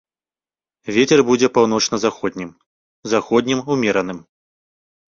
[0.95, 2.51] Вецер будзе паўночна-заходнім,
[3.15, 4.19] заходнім ўмераным.